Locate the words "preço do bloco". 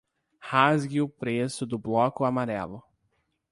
1.07-2.25